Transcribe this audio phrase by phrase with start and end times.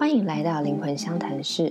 [0.00, 1.70] 欢迎来到灵魂相谈室。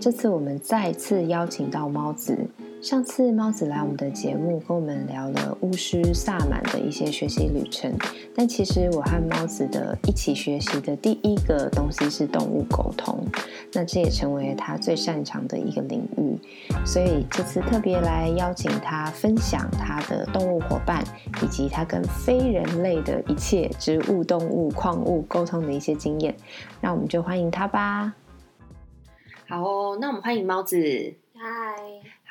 [0.00, 2.36] 这次我们再次邀请到猫子。
[2.80, 7.92] 上次猫子来我们的节目，跟我们聊了巫师萨满的一些学习旅程。
[8.32, 13.26] 但其实我和猫子的一起学习的第一个东西是动物沟通，
[13.72, 16.38] 那这也成为他最擅长的一个领域。
[16.86, 21.02] 所以这次特别来邀请他分享他的动物伙伴，
[21.42, 26.32] 以及他跟非人类的一切植物、动物、矿物沟通的一些经验。
[26.80, 28.14] 那我们就欢迎他吧。
[29.48, 30.76] 好哦，那我们欢迎猫子。
[31.40, 31.87] 嗨，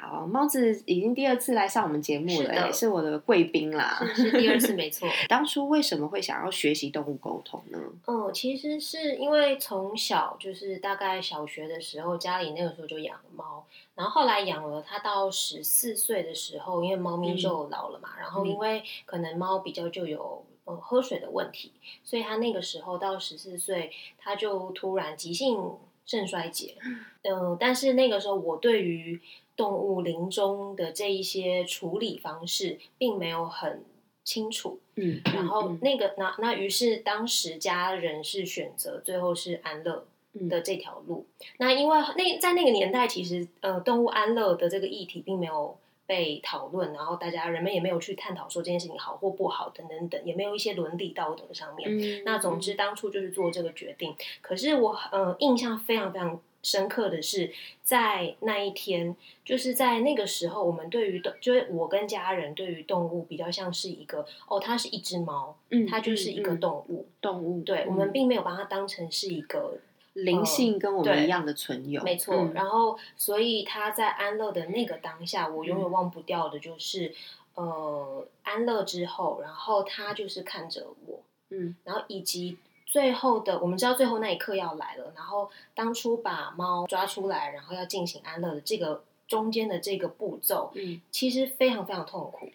[0.08, 4.00] 好，猫子已经第二次来上我们节目了，也是我的贵宾啦。
[4.16, 5.08] 是是第二次没错。
[5.28, 7.78] 当初为什么会想要学习动物沟通呢？
[8.06, 13.66] 嗯，其实是因为从小就是大概小学的时候，家里那个时候就养猫，
[13.96, 20.46] 然后后来养了它到十四岁的时候，因为猫咪就老了嘛，然后因为可能猫比较就有。
[20.68, 21.72] 呃，喝水的问题，
[22.04, 25.58] 所以他那个时候到十四岁，他就突然急性
[26.06, 26.76] 肾衰竭。
[27.24, 29.18] 嗯、但是那个时候我对于
[29.58, 33.83] 动物临终的这一些处理方式，并没有很
[34.23, 34.80] 清楚。
[34.95, 41.25] 嗯，然后那个那那于是当时家人是选择最后是安乐嗯的这条路。
[41.58, 51.89] 那因为那在那个年代，其实呃动物安乐的这个议题并没有被讨论，然后大家人们也没有去探讨说这件事情好或不好等等等，也没有一些伦理道德上面。
[51.89, 54.16] 嗯那总之当初就是做这个决定。
[54.41, 57.50] 可是我呃印象非常非常深刻的是，
[57.82, 59.16] 在那一天，
[59.46, 67.08] 就是在那个时候，我们对于动，就是我跟家人对于动物比较像是一个哦，它是一只猫，嗯它就是一个嗯嗯动物。
[67.22, 69.78] 动物，对，嗯我们并没有把它当成是一个
[70.12, 72.52] 灵性跟我们一样的存有，没错，嗯。
[72.54, 77.16] 然后所以他在安乐的那个当下，我永远忘不掉的就是，
[77.56, 81.22] 呃，安乐之后，然后他就是看着我，
[81.52, 81.78] 嗯。
[81.86, 82.58] 然后以及
[82.88, 92.50] 最后的，我们知道最后那一刻要来了，然后当初把猫抓出来，然后要进行安乐的这个中间的这个步骤，嗯，其实非常非常痛苦。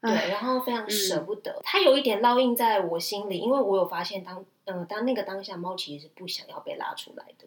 [0.00, 7.46] 对，然后非常舍嗯不得，它有一点烙印在我心里，因为我有发现当，呃，当那个当下，猫其实是不想要被拉出来的。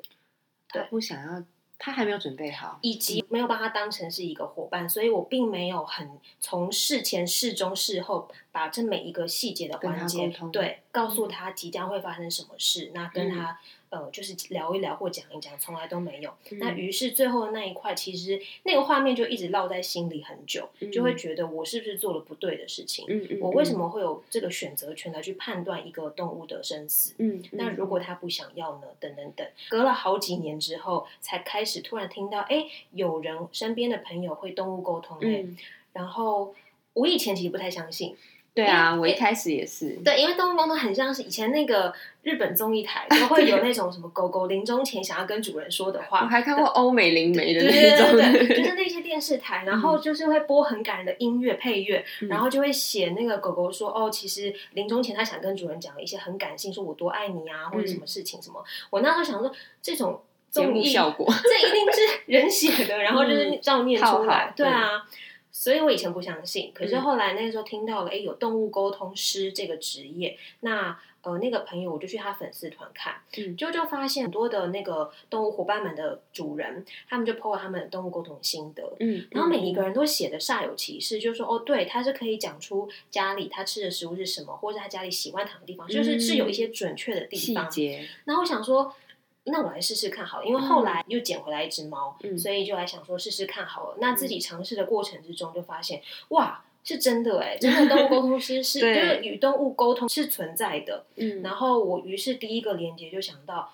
[0.69, 1.43] 它不想要，
[1.77, 6.09] 他还没有准备好，以及没有把他当成是一个伙伴，所以我并没有很
[6.39, 13.35] 从事前、事中、事后把这每一个细节的环节对告诉他即将会发生什么事，那跟嗯。
[13.35, 13.59] 他、
[13.95, 16.29] 呃就是聊一聊或讲一讲，从来都没有。
[16.51, 23.05] 嗯那于是最后的那一块，其实那个画面就一直烙在心里很久，就会觉得我是不是做了不对的事情？
[23.07, 23.79] 嗯嗯，我为什嗯？
[23.79, 27.13] 么会有这个选择权来去判断一个动物的生死？
[27.19, 28.87] 嗯，那如果他不想要呢？
[28.99, 35.57] 等等等，隔了好几年之后，才开始突然听到，哎，有人身边的朋友会动物沟通、哎、嗯，
[35.93, 36.53] 然后
[36.93, 38.15] 我以前其实不太相信，
[38.55, 41.93] 对啊，我一开始也是，对，因为动物沟通很像是以前那个
[42.23, 46.29] 日本综艺台都会有那种什么狗狗临终前想要跟主人说的话我话。
[46.29, 58.63] 还看过欧美灵媒的那种，对对， 就是那些电视台，然后就是会播很感人的音乐配乐，嗯然后就会写那个狗狗说，哦，其实临终前它想跟主人讲一些很感性，说我多爱你啊，或者什么事情什么。
[58.89, 59.51] 我那时候想说，
[59.81, 65.05] 这种综艺效果，这一定是人写的，然后就是照念出来，对啊。
[65.57, 67.01] 所以我以前不相信，可是嗯。
[67.01, 73.55] 后来那个时候听到了，哎，有动物沟通师这个职业，那呃那个朋友我就去他粉丝团看，嗯。
[73.55, 87.69] 就就发现很多的那个动物伙伴们的主人，他们就 po 了他们的动物沟通心得，嗯，然后每一个人都写的煞有其事，就是说哦，对，他是可以讲出家里他吃的食物是什么，或者他家里喜欢躺的地方，就是嗯是有一些准确的地细方。
[87.69, 88.93] 节，然后我想说，
[89.45, 93.97] 那我来试试看好了，因为后来又捡回来一只猫，嗯所以就来想说试试看好了。
[93.99, 101.05] 那自己尝试的过程之中，就发现哇，是真的哎，真的动物沟通师是 就是与动物沟通是存在的。
[101.15, 103.71] 嗯，然后我于是第一个连接就想到，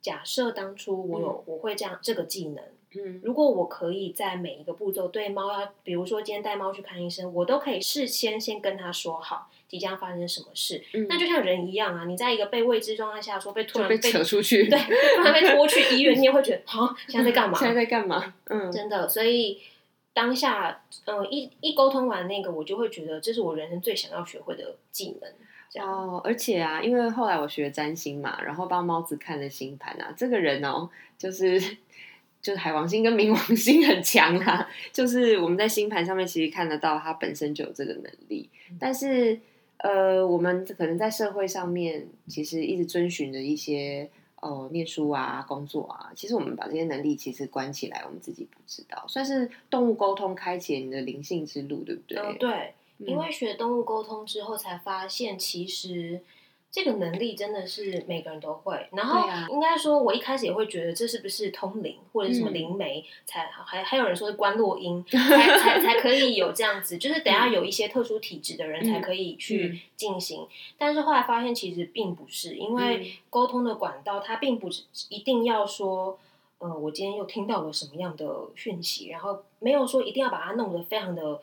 [0.00, 2.64] 假设当初我有、我会这样这个技能。
[2.96, 14.78] 嗯如果我可以在每一个步骤对猫要，比如说今天带猫去看医生，我都可以事先先跟他说好即将发生什么事，嗯那就像人一样啊，你在一个被未知状态下说被突然被扯出去，对，
[15.16, 17.56] 突然被拖去医院，你也会觉得啊，现在在干嘛？
[17.60, 18.34] 现在在干嘛？
[18.46, 19.60] 嗯，真的，所以
[20.12, 25.32] 当下，嗯、一一沟通完那个，我就会觉得这是我人生最想要学会的技能。
[25.82, 31.58] 哦，而且啊，因为后来我学占星嘛，然后帮猫子看了星盘啊，这个人哦，就是
[32.42, 39.38] 就是海王星跟冥王星很强啦，就是我们在星盘上面其实看得到它本身就有这个能力，但是
[39.78, 44.10] 呃，我们可能在社会上面其实一直遵循着一些。
[44.42, 52.18] 哦，念书啊，工作啊，其实我们把这些能力其实关起来，我们自己不知道，算是动物沟通开启你的灵性之路，对不对？
[52.18, 56.20] 嗯、对，嗯因为学动物沟通之后，才发现其实
[56.72, 58.88] 这个能力真的是每个人都会。
[58.92, 70.48] 然后应该说，我一开始也会觉得这是不是通灵或者是什么嗯灵媒，才还还有人说是关落音， 才才才可以有这样子，就是等下有一些特殊体质的人才可以嗯去进行。
[70.78, 76.18] 但是后来发现其实并不是，因为嗯沟通的管道它并不是一定要说。
[76.64, 81.40] 呃，我今天又听到了什么样的讯息，然后没有说一定要把它弄得非常的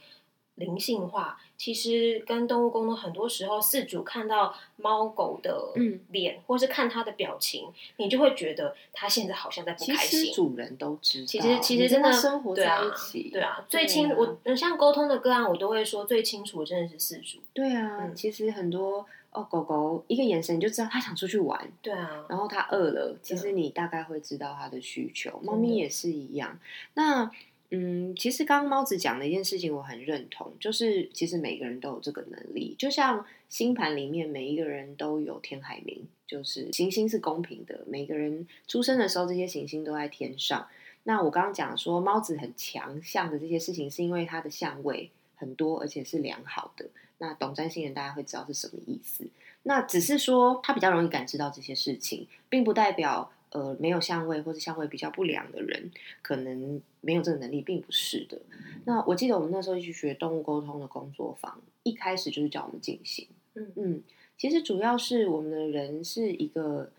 [0.56, 1.38] 灵性化。
[1.60, 7.68] 其实跟动物沟通，很多时候饲主看到猫狗的嗯脸，或是看它的表情，
[7.98, 10.26] 你就会觉得它现在好像在不其开心。
[10.28, 14.16] 实主人都知道，其实其实真的生活在一起，对啊，最清啊
[14.46, 17.40] 我像沟通的个案，我都会说最清楚的真的是饲主。
[17.54, 25.32] 对啊，嗯其实很多哦，狗狗一个眼神你就知道它想出去玩，对啊，然后它饿了，其实你大概会知道它的需求。
[25.32, 26.58] 的猫咪也是一样。
[26.94, 27.30] 那
[27.72, 40.68] 嗯，其实刚刚猫子讲的一件事情，我很认同，就是其实每个人都有这个能力，就像星盘里面每一个人都有天海冥，就是行星是公平的，每个人出生的时候这些行星都在天上。
[41.04, 46.88] 那我刚刚讲说猫子很强项的这些事情，是因为它的相位很多，而且是良好的。
[47.20, 49.28] 那懂占星人大家会知道是什么意思。
[49.64, 55.92] 那只是说他比较容易感知到这些事情，并不代表呃没有相位或者相位比较不良的人
[56.22, 58.40] 可能没有这个能力，并不是的。
[58.86, 64.04] 那我记得我们那时候去学动物沟通的工作坊，一开始就是叫我们进行，嗯嗯，
[64.38, 66.92] 其实主要是我们的人是一个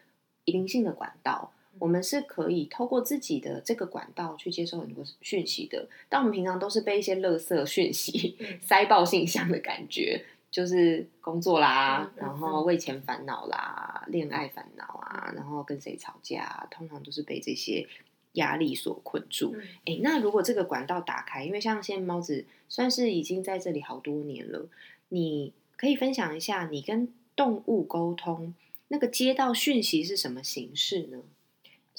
[0.44, 1.52] 灵性的管道。
[1.78, 17.86] 我们是可以透过自己的这个管道去接受很多讯息的，但我们平常都是被一些垃圾讯息嗯 塞爆信箱的感觉，就是工作啦，然后为钱烦恼啦，恋爱烦恼啊，然后跟谁吵架、啊，通常都是被这些
[18.32, 19.54] 压力所困住。
[19.54, 24.68] 嗯诶，那如果这个管道打开，因为像现在猫子算是已经在这里好多年了，
[25.10, 28.52] 你可以分享一下你跟动物沟通
[28.88, 31.18] 那个接到讯息是什么形式呢？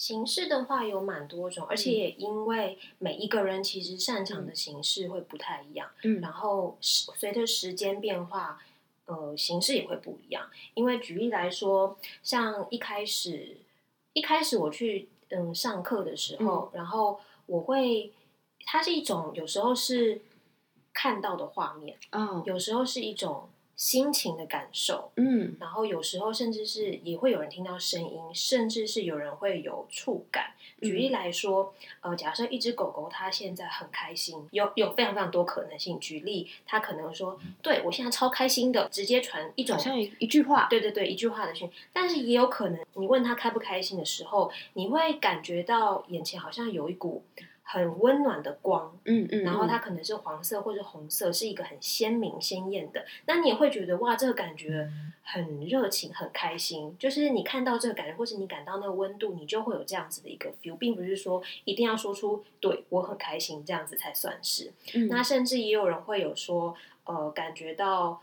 [0.01, 6.19] 形式的话有蛮多种，而且也因为每一个人其实擅长的形式会不太一样，嗯。
[6.19, 8.59] 然后时随着时间变化，
[9.05, 10.49] 呃，形式也会不一样。
[10.73, 13.57] 因为举例来说，像一开始
[14.13, 18.11] 一开始我去嗯上课的时候，然后我会，
[18.65, 20.21] 它是一种有时候是
[20.91, 30.51] 看到的画面，哦，有时候是一种心情的感受，嗯然后有时候甚至是也会有人听到声音，甚至是有人会有触感。
[30.81, 35.99] 举例来说，呃，假设一只狗狗它现在很开心，有有非常非常多可能性。
[35.99, 41.69] 举例，它可能说：“对我现在超开心的”，直接传一种像一一句话，对对对一句话的讯。
[41.93, 47.23] 但是也有可能，你问他开不开心的时候，你会感觉到眼前好像有一股
[47.71, 53.05] 很温暖的光，嗯嗯，然后它嗯可能是黄色或者红色，是一个很鲜明鲜艳的。
[53.27, 54.91] 那你也会觉得哇，这个感觉
[55.23, 56.93] 很热情、很开心。
[56.99, 64.73] 就是你看到这个感觉，或是你感到那个温度，你就会有这样子的一个 feel，并不是说一定要说出“对我很开心”这样子才算是。
[64.93, 66.75] 嗯那甚至也有人会有说，
[67.05, 68.21] 呃，感觉到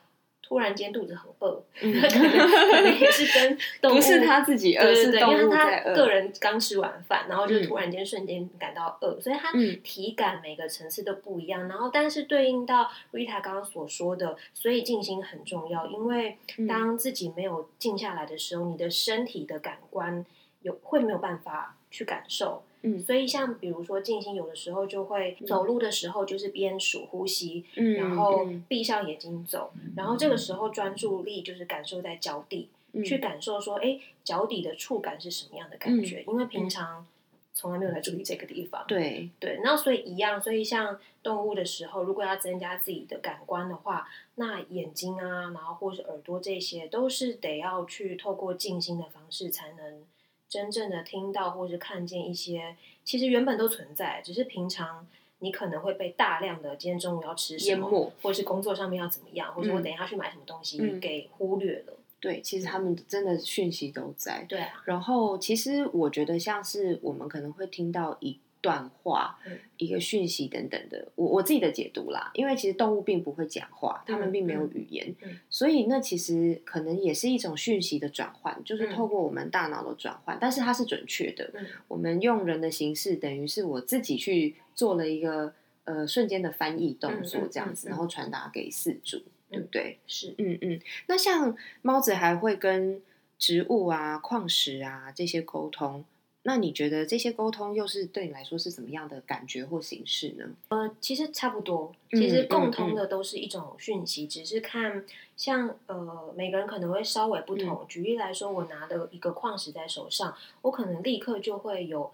[0.49, 5.69] 突然间肚子很饿，嗯 可能可能也是跟 动物不是他自己饿，对对对，因为他。
[5.95, 11.69] 个人刚吃完饭，然后就嗯突然间瞬间感到饿，所以他嗯体感每个层次都不一样。
[11.69, 20.25] 然后，但是对应到 Rita 刚刚所说的，所以静心很重要，因为嗯当自己没有静下来的时候，你的身体的感官
[20.63, 22.63] 有会没有办法去感受。
[22.83, 32.69] 嗯所以像比如说静心，有的时候就会走路的时候就是边数呼吸，嗯然后嗯闭上眼睛走，然后这个时候专注力就是感受在脚底。
[32.71, 36.25] 嗯去感受说，哎，脚底的触感是什么样的感觉？
[36.27, 37.07] 因为平常
[37.53, 38.83] 从来没有来注意这个地方。
[38.89, 50.03] 对，对，那所以一样，所以像动物的时候，如果要增加自己的感官的话，那眼睛啊，然后或是耳朵这些，都是得要去透过静心的方式，才能
[50.49, 55.07] 真正的听到或是看见一些其实原本都存在，只是平常。
[55.41, 61.97] 你可能会被大量的今天中午要吃什么，或是工作上面要怎么样，或者我嗯等一下去买什么东西、嗯给忽略了。
[62.19, 64.45] 对，其实他们真的讯息都在。
[64.49, 69.59] 对啊，然后，其实我觉得像是我们可能会听到一段话、嗯。
[69.77, 72.33] 一个讯息等等的，我我自己的解读啦。
[72.35, 75.15] 因为其实动物并不会讲话，它们并没有语言，
[75.49, 78.93] 所以那其实可能也是一种讯息的转换，就是嗯。
[78.93, 81.51] 透过我们大脑的转换，但是它是准确的。
[81.55, 81.67] 嗯。
[81.87, 89.99] 我们用人的形式，等于是我自己去做了一个呃瞬间的翻译动作这样子，然后传达给四主，对不对？
[90.09, 93.01] 是，嗯嗯，那像猫子还会跟
[93.39, 96.05] 植物啊、矿石啊这些沟通，
[96.45, 100.49] 那你觉得这些沟通又是对你来说是怎么样的感觉或形式呢？
[100.69, 105.05] 呃，其实差不多，嗯其实共嗯通的都是一种讯息，只是看
[105.37, 107.87] 像呃每个人可能会稍微不嗯同。
[107.89, 112.13] 举例来说，我拿的一个矿石在手上，我可能立刻就会有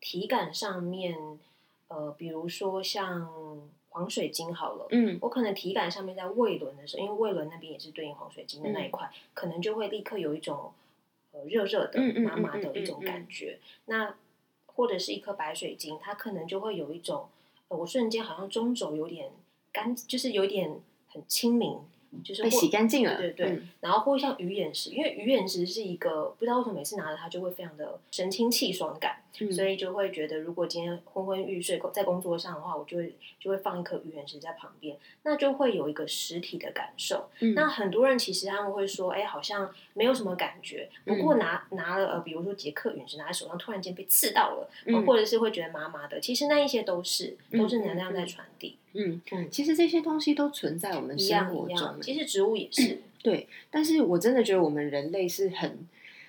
[0.00, 1.18] 体感上面，
[1.88, 3.28] 呃，比如说像
[3.90, 4.86] 黄水晶好了。
[4.90, 10.72] 嗯我可能体感上面在胃轮的时候，因为胃轮那边也是对应黄水晶的那一块，可能就会立刻有一种
[11.34, 13.58] 呃热热的麻麻的一种嗯感觉。
[13.84, 14.16] 那
[14.64, 17.28] 或者是一颗白水晶，它可能就会有一种，
[17.68, 19.30] 呃、我瞬间好像中轴有点
[19.70, 21.78] 干，就是有点很清明，
[22.22, 23.68] 就是被洗干净了，对对对嗯。
[23.80, 29.52] 然后或像鱼眼石，因为鱼眼石是一个不知道为什么每次拿着它就会非常的神清气爽感，嗯。
[29.52, 37.28] 所以就会觉得如果今天昏昏欲睡在工作上的话，我就会就会放一颗鱼眼石在旁边，那就会有一个实体的感受。
[37.40, 37.54] 嗯。
[37.54, 44.68] 那很多人其实他们会说，哎，好像没有什么感觉，不过拿、拿了呃，比如说杰克陨石拿在手上，突然间被刺到了，
[45.06, 51.68] 或者是会觉得麻麻的，其实那一些都是都是能量在传递，嗯嗯其实这些东西都存在我们生活。
[51.68, 55.78] 中，其实植物也是，对，但是我真的觉得我们人类是很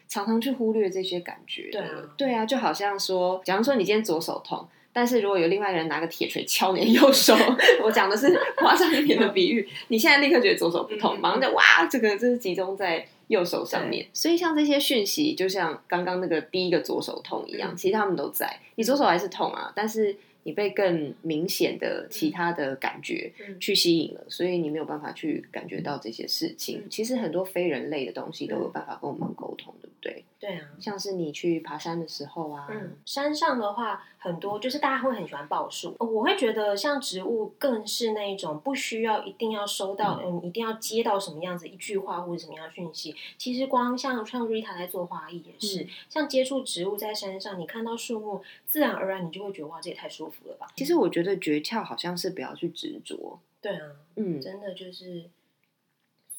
[0.08, 1.72] 常常去忽略这些感觉的。
[1.72, 7.36] 对啊对啊，就好像说，假如说你今天左手痛，但是如果有另外一个人拿个铁锤敲你的右手，
[7.84, 14.06] 我讲的是 夸张一点的比喻，你现在立刻觉得左手不痛，嗯嗯马上就哇，这个这是集中在右手上面。
[14.14, 20.16] 所以像这些讯息，就像刚刚那个第一个左手痛一样，嗯其实他们都在，你左手还是痛啊，但是。
[20.46, 26.82] 你被更明显的其他的感觉嗯去吸引了，所以你没有办法去感觉到这些事情。
[26.82, 30.24] 嗯其实很多非人类的东西都有办法跟我们沟通，对不对？
[30.40, 30.70] 对啊。
[30.80, 35.96] 像是你去爬山的时候啊，嗯，山上的话很多，就是大家会很喜欢报数。
[36.00, 43.16] 呃我会觉得像植物更是那一种不需要一定要收到，嗯，一定要接到什么样子一句话或者什么样的讯息。
[43.38, 50.68] 其实光像像 Rita 在做花艺也是，嗯像接触植物在山上，你看到树木，自然而然你就会觉得哇，这也太舒服了吧。
[50.76, 55.26] 其实我觉得诀窍好像是不要去执着，对啊，嗯，真的就是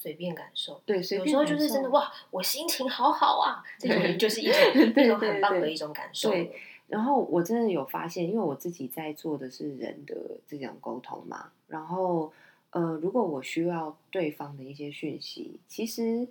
[0.06, 0.80] 随便感受。
[0.86, 1.44] 对，随有时候。
[1.44, 6.30] 就是真的哇，我心情好好啊，这种也就是一种对一种很棒的一种感受。
[6.30, 6.52] 对
[6.86, 10.14] 然后我真的有发现，因为我自己在做的是人的
[10.46, 12.32] 这种沟通嘛，然后
[12.70, 16.28] 呃，如果我需要对方的一些讯息，其实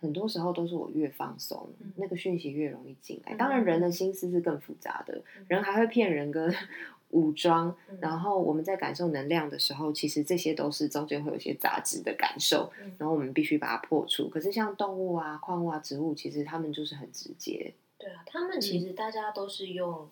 [0.00, 3.34] 很多时候都是我越放松，嗯那个讯息越容易进来。
[3.34, 6.52] 嗯当然，人的心思是更复杂的，嗯人还会骗人跟
[7.12, 7.74] 武装。
[7.88, 14.28] 嗯然后我们在感受能量的时候，其实这些都是中间会有一些杂质的感受，嗯然后我们必须把它破除。
[14.28, 17.72] 可是像动物啊、矿物啊、植物，其实他们就是很直接。
[17.96, 20.08] 对啊，他们其实大家都是用、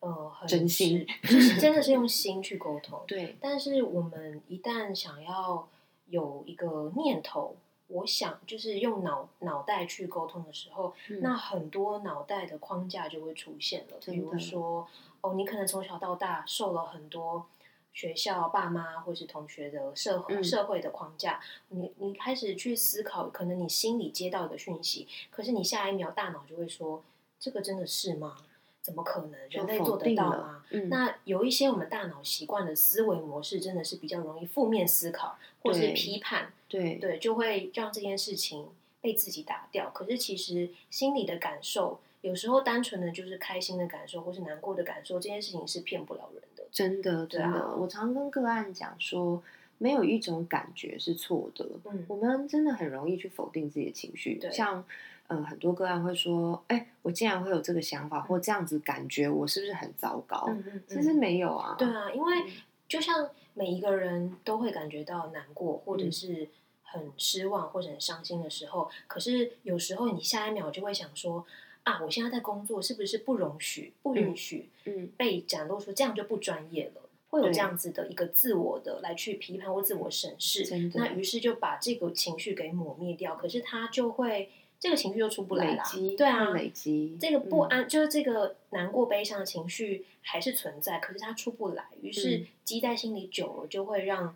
[0.00, 3.02] 呃很嗯真心，就是 真的是用心去沟通。
[3.06, 5.68] 对，但是我们一旦想要
[6.06, 7.56] 有一个念头，
[7.88, 13.98] 我想就是用脑脑袋去沟通的时候，嗯那很多脑袋的框架就会出现了。
[14.06, 14.86] 比如说，
[15.20, 17.46] 哦，你可能从小到大受了很多。
[17.90, 27.02] 学校、爸妈或是同学的社会、嗯社会的框架，你你开始去思考，可能你心里接到一个讯息，可是你下一秒大脑就会说
[27.40, 28.36] ：“这个真的是吗？
[28.80, 29.48] 怎么可能？
[29.48, 38.68] 人类做得到吗？”嗯，那有一些我们大脑习惯的思维模式，真的是比较容易负面思考或是批判，对对，就会让这件事情
[39.00, 39.90] 被自己打掉。
[39.90, 46.64] 可是其实心里的感受，有时候单纯的就是开心的感受或是难过的感受，这件事情是骗不了人的。
[46.72, 49.42] 真的对真的，啊我常跟个案讲说，
[49.78, 51.64] 没有一种感觉是错的。
[51.84, 54.84] 嗯我们真的很容易去否定自己的情绪，对像
[55.28, 60.46] 呃很多个案会说，哎，我竟然会有这个想法或这样子感觉，我是不是很糟糕？
[60.48, 62.52] 嗯嗯，其实嗯没有啊，对啊，因为嗯
[62.88, 66.48] 就像每一个人都会感觉到难过，或者嗯是
[66.82, 71.46] 很失望或者很伤心的时候，可是有时候你下一秒就会想说。
[71.88, 75.08] 啊，我现在在工作，是不是不容许、不允许嗯。
[75.16, 77.02] 被展露出这样就不专业了？
[77.30, 84.48] 会有这样子的一个自我的来去批判或自我审视，那于是就把这个情绪给抹灭掉，可是他就会
[84.80, 85.84] 这个情绪又出不来啦，
[86.16, 87.68] 对啊，累积这个不嗯。
[87.68, 92.46] 安、就是这个难过、悲伤的情绪还是存在，可是他出不来，于是嗯。
[92.64, 94.34] 积在心里久了，就会让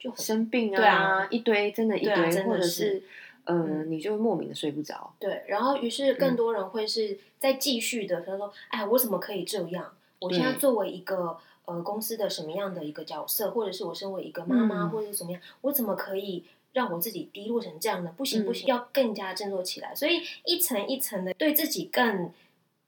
[0.00, 3.02] 就很生病啊对啊一堆真的一堆，啊真的或者是是
[3.48, 9.90] 呃，嗯你就会莫名的睡不着，对，然后于是嗯更多人会是在继续的，他说：“哎，我怎么可以这样？
[10.18, 18.12] 我现在作为一个呃公司的什么样的一个角色，或者是我身为一个妈妈，嗯或者是怎么样，我怎么可以让我自己低落成这样呢？
[18.14, 19.94] 不行嗯不行，要更加振作起来。
[19.94, 22.30] 所以一层一层的对自己更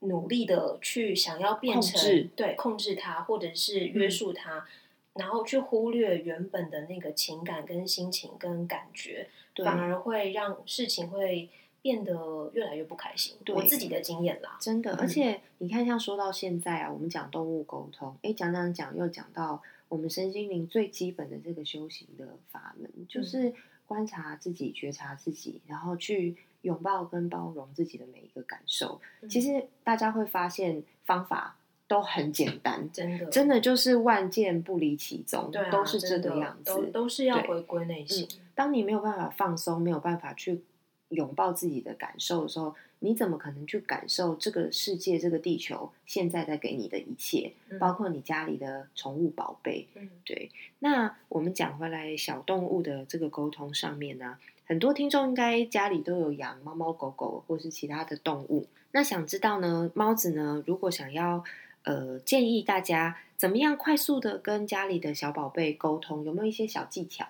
[0.00, 4.66] 努力的去想要变成控对控制它，或者是约嗯束它。
[5.14, 11.48] 然后去忽略原本的那个情感、跟心情、跟感觉，对反而会让事情会
[11.82, 13.36] 变得越来越不开心。
[13.44, 23.52] 对我自己的经验啦，真的，嗯而且你看，像说到现在啊，我们讲动物沟通，哎，讲讲讲又讲到我们身心灵最基本的这个修行的法门，嗯就是
[23.86, 29.00] 观察自己、觉察自己，然后去拥抱跟包容自己的每一个感受。
[29.22, 31.56] 嗯其实大家会发现方法
[31.90, 36.72] 都很简单， 真的真的就是万件不离其宗，对啊，都是这个样子。
[36.72, 38.28] 都都是要回归内心。
[38.54, 40.60] 当你没有办法放松，没有办法去
[41.08, 49.88] 拥抱自己的感受的时候，你怎么可能去感受这个世界、这个地球现在在给你的一切，嗯包括你家里的宠物宝贝？
[49.96, 50.48] 嗯对。
[50.78, 58.68] 那我们讲回来，小动物的这个沟通上面呢、很多听众应该家里都有养猫猫狗狗或是其他的动物。
[58.92, 61.42] 那想知道呢，猫子呢，如果想要
[61.84, 67.26] 呃建议大家怎么样快速的跟家里的小宝贝沟通，有没有一些小技巧？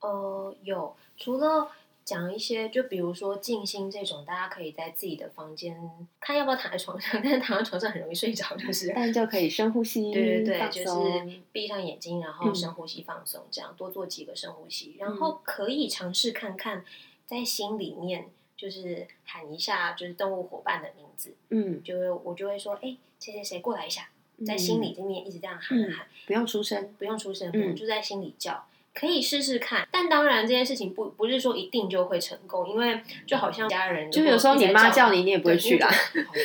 [0.00, 0.94] 呃，有。
[1.16, 1.70] 除了
[2.04, 5.80] 讲一些，就比如说静心这种，大家可以在自己的房间
[6.20, 12.54] 看要不要躺在床上， 但是躺在床上很容易睡着，就是但就可以深呼吸，对对对，就是闭上眼睛，然后嗯。
[12.54, 16.84] 深呼吸放松，这样多做几个深呼吸，然后可以尝试看看，
[17.26, 24.08] 在心里面就是喊一下就是动物伙伴的名字，嗯，就会我就会说，哎，谁谁谁过来一下，
[24.44, 28.66] 在心里这面一直这样喊嗯喊，不用出声，不用出声，不用嗯就在心里叫。
[28.92, 35.88] 可以试试看，但当然这件事情不不是说一定就会成功，因为就好像家人，就有时候你妈叫你，你也不会去啦。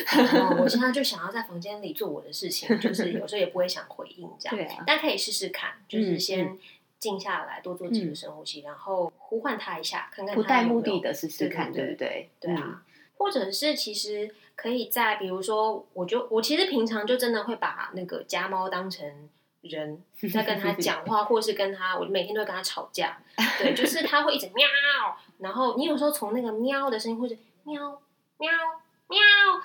[0.58, 4.56] 我现在就想要在房间里做我的事情，就是有时候也不会想回应这样。
[4.56, 6.58] 对啊，但可以试试看，就是嗯先
[6.98, 12.30] 静下来，多做几个深呼吸，然后呼唤他一下，看看不带目的的试试看，对对不对？
[12.40, 12.82] 对啊，
[13.16, 19.10] 或者是其实可以在，比如说，我就我其实平常就真的会把那个家猫当成
[19.62, 23.16] 人 在跟他讲话，或是跟他，我每天都会跟他吵架。
[23.58, 24.68] 对，就是他会一直喵，
[25.38, 28.02] 然后你有时候从那个喵的声音，或者喵
[28.36, 28.52] 喵
[29.10, 29.18] 喵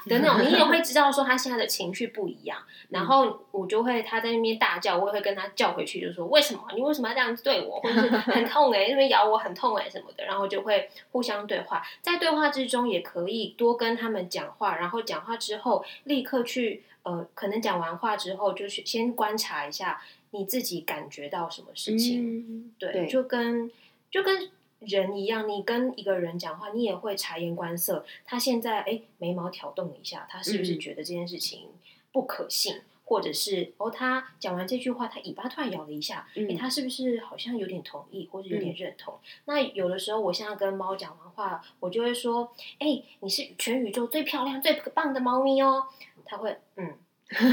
[0.05, 2.57] 的那种，你 也会知道说他现在的情绪不一样。
[2.89, 11.81] 然后我就会他在那边大叫，我也会跟他叫回去，就说为什么你为什么要这样子对我，或者是很痛哎、那边咬我很痛哎、什么的，然后就会互相对话。
[12.01, 22.39] 在对话之中，也可以多跟他们讲话，然后讲话之后立刻去呃，可能讲完话之后，就去先观察一下你自己感觉到什么事情。
[22.39, 23.71] 嗯，对，对就跟
[24.09, 28.05] 就跟人一样，你跟一个人讲话，你也会察言观色。
[28.23, 31.69] 他现在哎眉毛挑动一下，他是不是嗯觉得这件事情
[32.11, 32.81] 不可信？
[33.07, 39.13] 或者是哦，他讲完这句话，他尾巴突然摇了一下，他是不是好像有点同意，或者有点认同？
[39.45, 45.85] 那有的时候，我现在跟猫讲完话，我就会说：“哎、你是全宇宙最漂亮、最棒的猫咪哦。”
[46.25, 46.97] 他会，嗯，
[47.29, 47.45] 他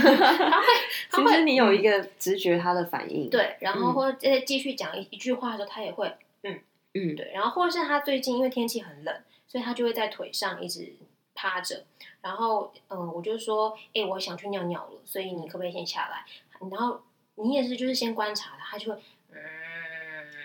[0.63, 0.67] 会，
[1.11, 6.11] 他其实你有一个直觉他的反应，，对，然后嗯或者再继续讲一一句话的时候，他也会，
[6.45, 6.59] 嗯，
[6.93, 10.93] 对，然后或者是他最近因为天气很冷，所以他就会在腿上一直
[11.35, 11.85] 趴着。
[12.21, 16.25] 然后，嗯、我就说，哎、我想去尿尿了，所以你可不可以先下来？
[16.71, 17.01] 然后
[17.35, 19.01] 你也是，就是先观察他，他就会，
[19.33, 19.39] 嗯，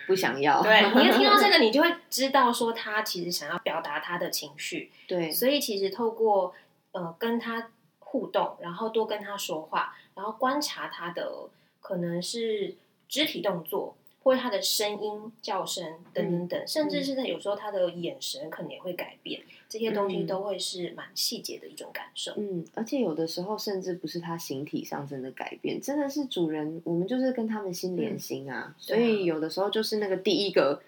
[0.08, 4.92] 不想要，对， 你一听到这个，你就会知道说他其实想要表达他的情绪。
[5.08, 6.56] 对，所以其实透过
[6.94, 12.76] 呃跟他互动，然后多跟他说话，然后观察他的可能是
[13.08, 13.96] 肢体动作，
[14.28, 20.28] 或者他的声音、叫声等等等，甚至是他有时候他的眼神可能也会改变，这些东西嗯。
[20.28, 22.34] 都会是蛮细节的一种感受。
[22.36, 30.82] 嗯，而且有的时候甚至不是它形体上真的改变，真的是主人，我们就是跟他们心连心啊，所以有的时候就是那个第一个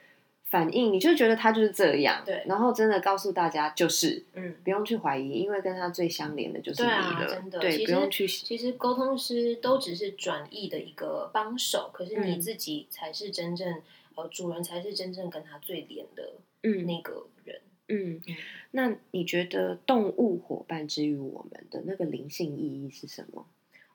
[0.50, 4.24] 反应，你就觉得他就是这样，对然后真的告诉大家就是。
[4.34, 13.82] 嗯，不用去怀疑，因为跟他最相连的就是你对啊，了，真的，对，不用去其实沟通师都只是转译的一个帮手，可是你嗯自己才是真正、
[14.16, 16.34] 呃主人才是真正跟他最连的
[16.64, 17.62] 嗯那个人。
[17.88, 18.36] 嗯嗯，
[18.72, 23.46] 那你觉得动物伙伴之于我们的那个灵性意义是什么？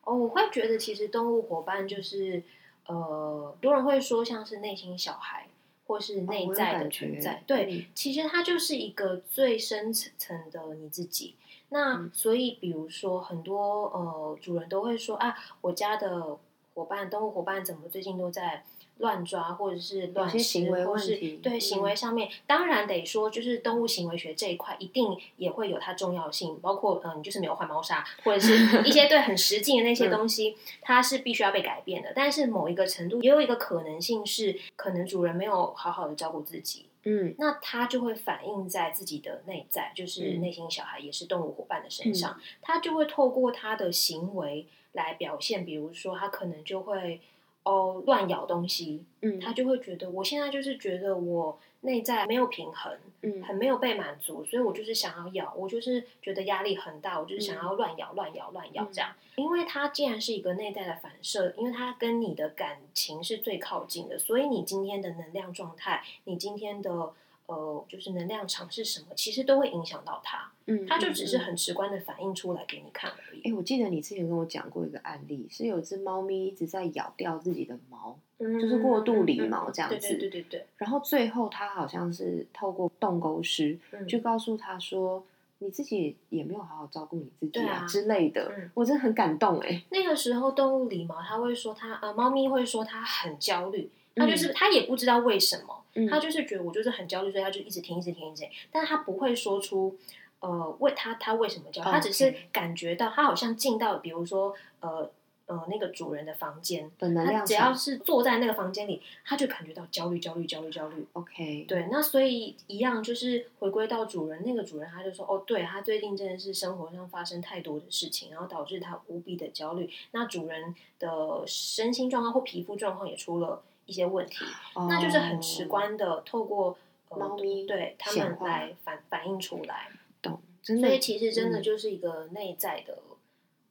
[0.03, 2.43] 哦，我会觉得其实动物伙伴就是
[2.87, 5.47] 呃，多人会说像是内心小孩
[5.87, 7.85] 或是内在的存在，对，嗯。
[7.95, 11.35] 其实它就是一个最深层的你自己。
[11.69, 12.11] 那、嗯。
[12.15, 16.39] 所以，比如说很多呃主人都会说啊，我家的
[16.75, 18.65] 伙伴动物伙伴怎么最近都在
[18.99, 21.83] 乱抓，或者是乱吃，行为或是对行嗯。
[21.83, 30.11] 为上面，当然得说，就是动物行为学这一块一定也会有它重要性，包括嗯、就是没有换猫砂，或者是一些对很实际的那些 嗯。
[30.11, 32.13] 东西，它是必须要被改变的。
[32.15, 37.35] 但是某一个程度，也有一个可能性是，可能主人没有好好的照顾自己，嗯。
[37.39, 40.41] 那它就会反映在自己的内在，就是嗯。
[40.41, 42.41] 内心小孩，也是动物伙伴的身上。
[42.63, 47.21] 它就会透过他的行为来表现，比如说他可能就会
[47.65, 53.43] 哦乱咬东西，嗯，他就会觉得我现在就是觉得我内在没有平衡，嗯。
[53.43, 57.65] 很没有被满足，所以我就是想要咬，我就是觉得压力很大，我就是想嗯。
[57.65, 59.13] 要乱咬、乱咬、乱咬这样。
[59.37, 67.13] 因为它既然是一个内在的反射，因为它跟你的感情是最靠近的，所以你今天的能量状态，你今天的
[67.47, 70.51] 呃就是能量场是什么，其实都会影响到它。
[70.67, 71.41] 嗯，它就只是嗯。
[71.41, 73.53] 很直观的反映出来给你看而已哎、已。
[73.53, 85.23] 我记得你之前跟我讲过一个案例，是有只猫咪一直在咬掉自己的毛，嗯就是过度理毛这样对子对对对对，然后最后它好像是透过动沟师嗯去告诉他说，
[85.59, 99.97] 你自己也没有好好照顾你自己对啊之类的，嗯我真的很感动哎、那个时候动物理毛，它会说它呃，猫咪会说它很焦虑，它就是嗯它也不知道为什么，嗯他就是觉得我就是很焦虑，所以他就一直听，一直听，一直听，但是它不会说出
[100.41, 105.11] 呃为他他为什么焦虑，他只是感觉到他好像进到比如说呃
[105.47, 111.07] 呃那个主人的房间，本能只要是坐在那个房间里，他就感觉到焦虑，焦虑，焦虑，焦虑。
[111.13, 119.91] OK，对，那所以一样就是回归到主人，那个主人他就说，哦，对他最近真的是生活上发生太多的事情，然后导致他无比的焦虑。
[120.13, 124.45] 那主人的身心状况或皮肤状况也出了一些问题，
[124.89, 126.77] 那就是很直哦观的透过、
[127.09, 129.89] 呃、猫咪对他们来反反映出来。
[130.23, 132.99] 懂，真的，所以其实真的嗯就是一个内在的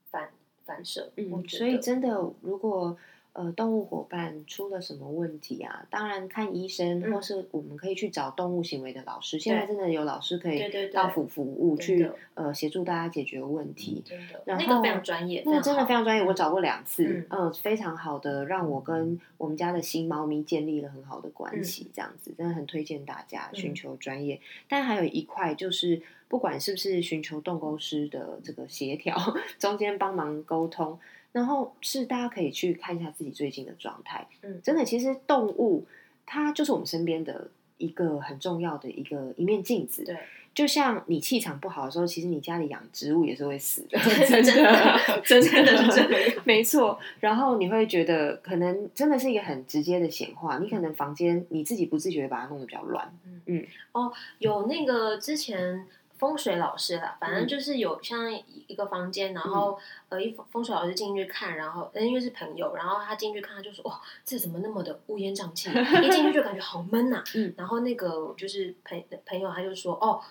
[0.10, 0.32] 反
[0.65, 2.95] 反射，嗯，所以真的，如果
[3.34, 9.39] 呃动物伙伴出了什么问题啊，当然看医生，嗯或是我们可以去找动物行为的老师。
[9.39, 14.04] 现在真的有老师可以到府服务真去的呃协助大家解决问题。
[14.06, 24.39] 真的然那个非常专业，那个真的非常专业，我找过两次，嗯嗯、非常好的，让我跟我们家的新猫咪建立了很好的关嗯系，这样子真的很推荐大家嗯寻求专业。
[24.69, 29.17] 但还有一块就是，不管是不是寻求动沟师的这个协调，
[29.58, 31.00] 中间帮忙沟通，
[31.34, 34.26] 然后是大家可以去看一下自己最近的状态。
[34.43, 35.86] 嗯真的，其实动物
[36.26, 40.06] 它就是我们身边的一个很重要的一个一面镜子。
[40.06, 40.15] 对，
[40.54, 46.98] 就像你气场不好的时候，其实你家里养植物也是会死的，真真的，真 真的是这样没错。
[47.19, 50.60] 然后你会觉得，可能真的是一个很直接的显化。
[50.60, 53.12] 你可能房间你自己不自觉把它弄得比较乱，
[53.48, 55.86] 嗯，哦有那个之前
[56.17, 58.32] 风水老师啦，反正嗯就是有像
[58.67, 59.78] 一个房间，然后、
[60.10, 65.69] 呃，一风风水老师进去看，然后呃因为是朋友，然后他进去看，他就说哇，这怎么那么的乌烟瘴气，
[66.04, 70.21] 一进去就感觉好闷呐、嗯然后那个就是朋朋友他就说哦。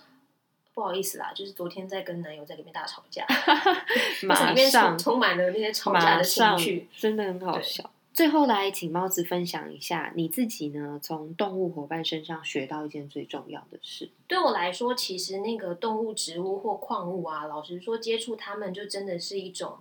[0.74, 3.26] 不好意思啦，就是昨天在跟男友在里面大吵架，
[4.22, 6.88] 就是里面充满了那些吵架的情绪。
[6.96, 7.90] 真的很好笑。
[8.22, 14.11] 最后来，请猫子分享一下你自己呢，从动物伙伴身上学到一件最重要的事。
[14.28, 19.76] 对我来说，其实那个动物、植物或矿物啊，老实说，接触它们就真的是一种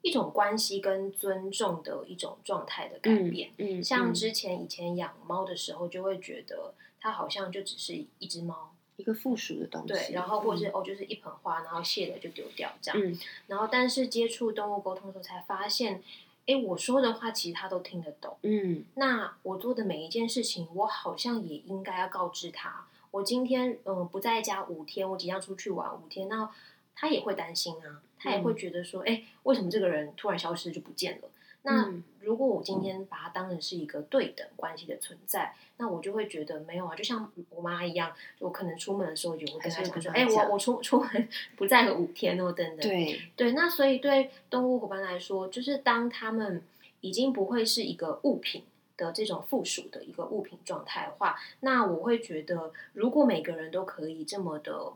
[0.00, 3.50] 一种关系跟尊重的一种状态的改变。
[3.56, 13.00] 嗯，嗯像之前以前养猫的时候，就会觉得它好像就只是一只猫，一个附属的东西，对，然后或是、嗯哦，就是一盆花，然后谢了就丢掉这样。
[13.02, 13.18] 嗯
[13.48, 16.00] 然后，但是接触动物沟通的时候，才发现，
[16.46, 18.36] 哎，我说的话其实他都听得懂。
[18.42, 22.86] 嗯那我做的每一件事情，我好像也应该要告知他。
[23.10, 26.50] 我今天嗯、呃不在家五天，我即将出去玩五天，那
[26.94, 31.28] 他也会担心啊，他也会觉得说，哎、为什么这个人突然消失就不见了？
[31.62, 32.04] 那嗯。
[32.24, 42.78] 如果我今天把它当成是一个对等关系的存在，那我就会觉得没有啊，就像我妈一样，我可能出门的时候也会跟她讲说，哎、我我出出门 不在个五天哦，等等。
[42.78, 46.62] 对，对，那所以对动物伙伴来说，就是当他们
[47.00, 48.62] 已经不会是一个物品
[48.96, 54.92] 的这种附属的一个物品状态的话，那我会觉得，如果每个人都可以这么的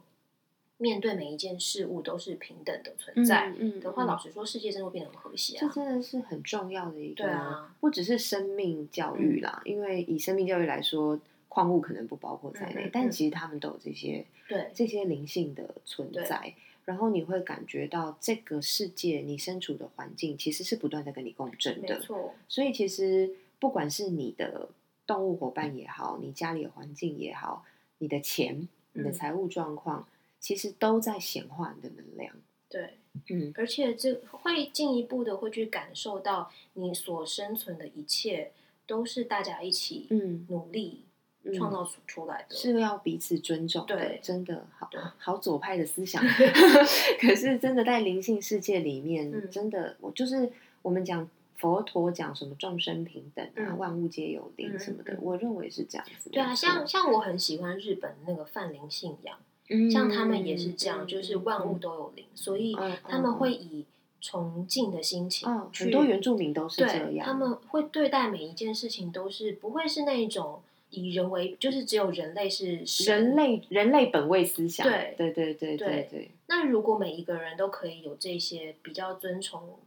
[0.79, 5.61] 面对每一件事物都是平等的存在嗯的话，嗯老实说，世界真的会变得很和谐啊。
[5.61, 16.55] 这真的是很重要的一个，对啊，不只是生命教育啦，因为以生命教育来说，矿物可能不包括在内，但其实他们都有这些对这些灵性的存在。
[16.85, 24.69] 然后你会感觉到这个世界你身处的环境其实是不断在跟你共振的，没错，所以其实不管是你的
[25.05, 27.65] 动物伙伴也好，你家里的环境也好，
[27.99, 30.07] 你的钱、你的嗯财务状况，
[30.41, 32.35] 其实都在显化你的能量。
[32.69, 32.99] 对，
[33.31, 38.53] 嗯，而且这会进一步的会去感受到你所生存的一切
[38.87, 41.05] 都是大家一起嗯努力
[41.45, 42.57] 嗯创造出出来的。
[42.57, 46.23] 是要彼此尊重的，对真的好对好左派的思想。
[47.21, 56.31] 可是真的在灵性世界里面，嗯真的我就是我们讲佛陀讲什么众生平等啊，嗯万物皆有灵嗯什么的，嗯我认为是这样子。
[56.31, 59.46] 对啊，像像我很喜欢日本那个泛灵信仰，嗯
[59.91, 63.85] 像他们也是这样，嗯就是万物都有灵，所以嗯他们会以
[64.21, 65.49] 崇敬的心情。
[65.49, 73.35] 嗯，去很多原住民都是这对，样，他们会对待每一件事情都是不会是那一种以人为，就是只有人类是人。
[73.37, 79.79] 类人类本位思想，对对对对对对对，那如果每一个人都可以有这些比较尊崇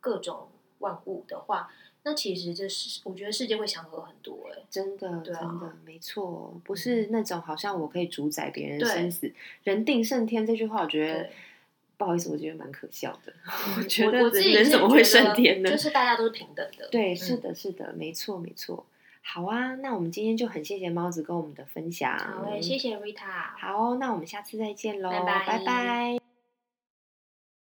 [0.00, 1.70] 各种万物的话，
[2.04, 9.32] 那其实这是我觉得世界会祥和很多、哎，真的对啊真的没错，不是那种好像我可以主宰别人对生死，
[9.64, 11.30] 人定胜天这句话，我觉得。
[11.96, 13.32] 不好意思，我觉得蛮可笑的。
[13.46, 15.70] 我我觉得人怎么会胜天呢？
[15.70, 16.88] 就是大家都是平等的。
[16.90, 18.84] 对，嗯是的，是的，没错，没错。
[19.22, 22.18] 好啊，那我们今天就很谢谢猫子跟我们的分享。
[22.18, 23.56] 好诶，谢谢 Rita。
[23.56, 26.23] 好哦，那我们下次再见喽，拜拜拜拜